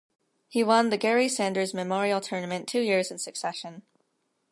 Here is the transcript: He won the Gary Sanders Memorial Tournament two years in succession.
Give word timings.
He 0.49 0.63
won 0.63 0.89
the 0.89 0.97
Gary 0.97 1.29
Sanders 1.29 1.75
Memorial 1.75 2.21
Tournament 2.21 2.67
two 2.67 2.79
years 2.81 3.11
in 3.11 3.19
succession. 3.19 3.83